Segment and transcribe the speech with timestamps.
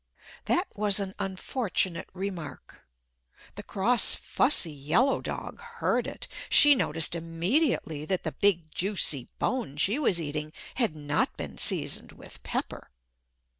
[0.45, 2.81] That was an unfortunate remark.
[3.53, 6.27] The cross fussy yellow dog heard it.
[6.49, 12.13] She noticed immediately that the big juicy bone she was eating had not been seasoned
[12.13, 12.89] with pepper.